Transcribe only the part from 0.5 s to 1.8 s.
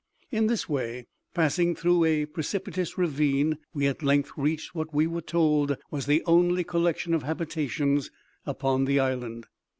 way, passing